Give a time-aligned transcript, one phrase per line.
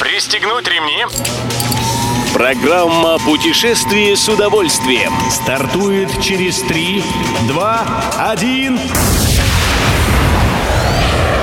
[0.00, 1.04] Пристегнуть ремни.
[2.34, 7.02] Программа «Путешествие с удовольствием» стартует через 3,
[7.48, 8.78] 2, 1...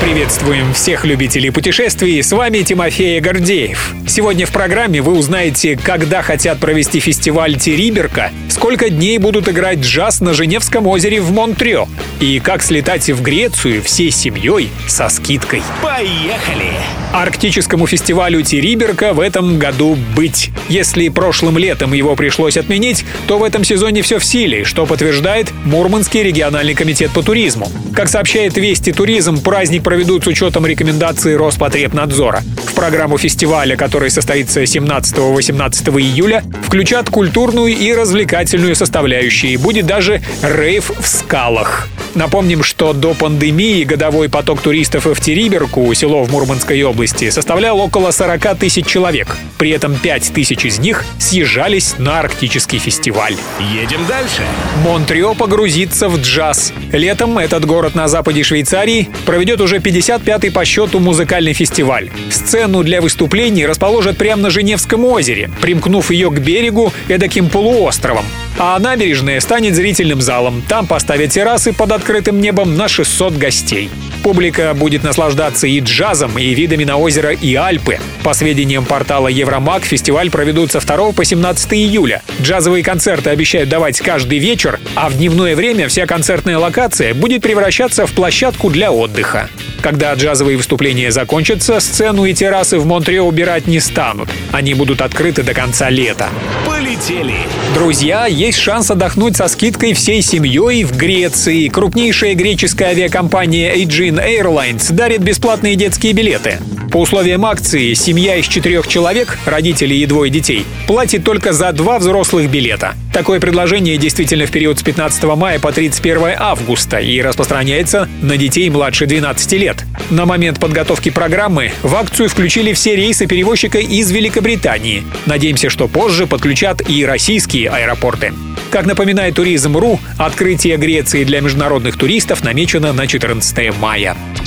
[0.01, 3.93] Приветствуем всех любителей путешествий, с вами Тимофей Гордеев.
[4.07, 10.19] Сегодня в программе вы узнаете, когда хотят провести фестиваль Териберка, сколько дней будут играть джаз
[10.19, 11.87] на Женевском озере в Монтрео
[12.19, 15.63] и как слетать в Грецию всей семьей со скидкой.
[15.81, 16.73] Поехали!
[17.13, 20.51] Арктическому фестивалю Териберка в этом году быть.
[20.69, 25.51] Если прошлым летом его пришлось отменить, то в этом сезоне все в силе, что подтверждает
[25.65, 27.69] Мурманский региональный комитет по туризму.
[27.93, 32.43] Как сообщает Вести Туризм, праздник проведут с учетом рекомендаций Роспотребнадзора.
[32.65, 38.40] В программу фестиваля, который состоится 17-18 июля, включат культурную и развлекательную
[38.75, 39.57] составляющие.
[39.57, 41.87] Будет даже рейв в скалах.
[42.15, 48.11] Напомним, что до пандемии годовой поток туристов в Териберку, село в Мурманской области, составлял около
[48.11, 49.37] 40 тысяч человек.
[49.57, 53.35] При этом 5 тысяч из них съезжались на арктический фестиваль.
[53.73, 54.43] Едем дальше.
[54.83, 56.73] Монтрео погрузится в джаз.
[56.91, 62.09] Летом этот город на западе Швейцарии проведет уже 55-й по счету музыкальный фестиваль.
[62.29, 68.25] Сцену для выступлений расположат прямо на Женевском озере, примкнув ее к берегу эдаким полуостровом.
[68.57, 70.61] А набережная станет зрительным залом.
[70.67, 73.89] Там поставят террасы под открытым небом на 600 гостей.
[74.23, 77.99] Публика будет наслаждаться и джазом, и видами на озеро и Альпы.
[78.23, 82.21] По сведениям портала Евромаг, фестиваль проведут со 2 по 17 июля.
[82.39, 88.05] Джазовые концерты обещают давать каждый вечер, а в дневное время вся концертная локация будет превращаться
[88.05, 89.49] в площадку для отдыха.
[89.81, 94.29] Когда джазовые выступления закончатся, сцену и террасы в Монтрео убирать не станут.
[94.51, 96.29] Они будут открыты до конца лета.
[96.67, 97.35] Полетели!
[97.73, 101.67] Друзья, есть шанс отдохнуть со скидкой всей семьей в Греции.
[101.67, 106.59] Крупнейшая греческая авиакомпания Aegean Airlines дарит бесплатные детские билеты.
[106.91, 111.99] По условиям акции, семья из четырех человек, родители и двое детей, платит только за два
[111.99, 112.95] взрослых билета.
[113.13, 118.69] Такое предложение действительно в период с 15 мая по 31 августа и распространяется на детей
[118.69, 119.85] младше 12 лет.
[120.09, 125.05] На момент подготовки программы в акцию включили все рейсы перевозчика из Великобритании.
[125.25, 128.33] Надеемся, что позже подключат и российские аэропорты.
[128.69, 134.17] Как напоминает Туризм.ру, открытие Греции для международных туристов намечено на 14 мая.